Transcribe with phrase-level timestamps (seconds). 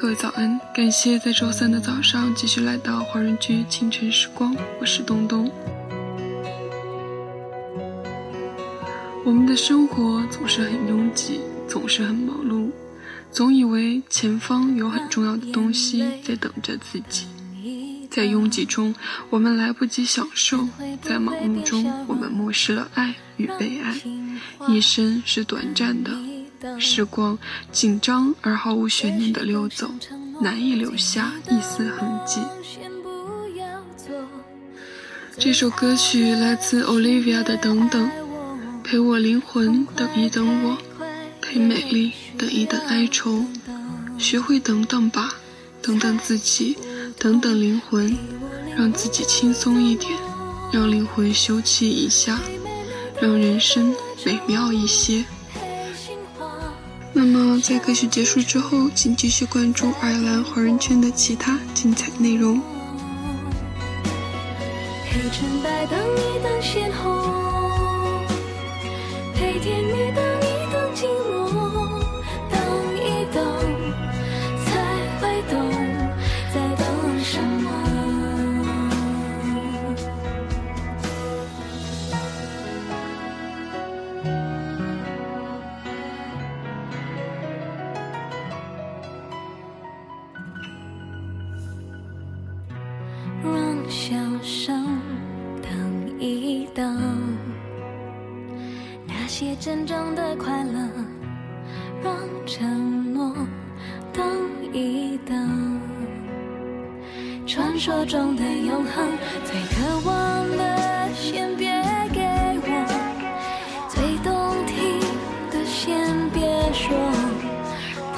[0.00, 5.50] 各位早安，感谢在周三的早上继续来到华人居清晨时光，我是东东。
[9.24, 12.70] 我们的生活总是很拥挤，总是很忙碌，
[13.32, 17.26] 总以为前方有很重要的东西在等着自己。
[18.08, 18.94] 在拥挤中，
[19.30, 20.58] 我们来不及享受；
[21.02, 24.00] 在忙碌中，我们漠视了爱与被爱。
[24.68, 26.12] 一生是短暂的。
[26.78, 27.38] 时光
[27.70, 29.90] 紧张而毫无悬念地溜走，
[30.40, 32.40] 难以留下一丝痕迹。
[35.38, 38.08] 这首歌曲来自 Olivia 的《等等》，
[38.82, 40.76] 陪我灵魂等一等我，
[41.40, 43.44] 陪美丽等一等哀愁。
[44.18, 45.34] 学会等等吧，
[45.80, 46.76] 等等自己，
[47.16, 48.16] 等等灵魂，
[48.76, 50.12] 让自己轻松一点，
[50.72, 52.40] 让灵魂休憩一下，
[53.22, 53.94] 让人生
[54.26, 55.24] 美妙一些。
[57.20, 62.60] 那么，在歌曲结束之后，请继续关注爱尔兰华人圈的其他精彩内容。
[65.04, 68.24] 陪纯白等一等鲜红，
[69.34, 70.27] 陪甜蜜等
[95.62, 96.96] 等一等，
[99.06, 100.78] 那些真正的快乐，
[102.02, 102.14] 让
[102.46, 103.34] 承诺
[104.12, 104.24] 等
[104.72, 105.80] 一等，
[107.46, 109.08] 传说中的永恒，
[109.44, 111.68] 最渴望的先别
[112.12, 112.20] 给
[112.62, 112.68] 我，
[113.88, 115.00] 最动听
[115.50, 116.96] 的先别说，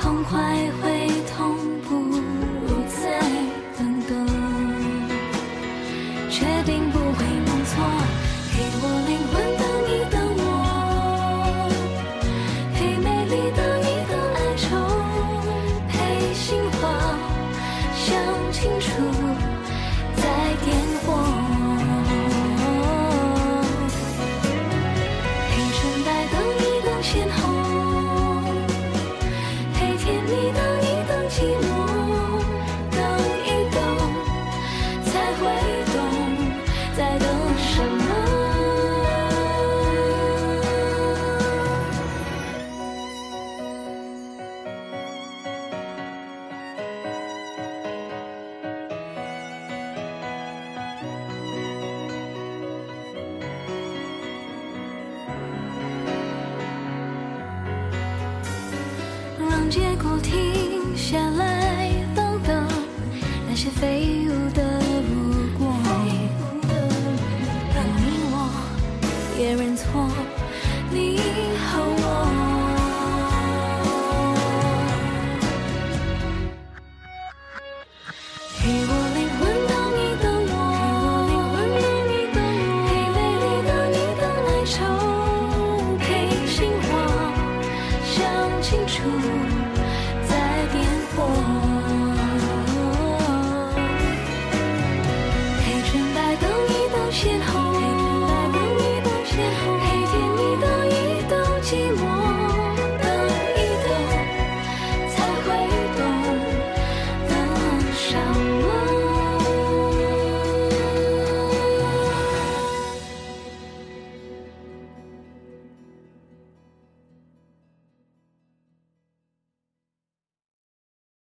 [0.00, 0.38] 痛快
[0.82, 1.56] 会痛，
[1.88, 1.88] 不
[18.10, 18.18] 想
[18.52, 18.88] 清楚
[20.16, 20.24] 再
[20.64, 20.99] 点
[59.70, 62.66] 结果停下来，等等
[63.48, 65.72] 那些飞舞的如果。
[67.72, 68.00] 让你
[68.32, 68.50] 我
[69.38, 70.10] 也认错，
[70.90, 71.20] 你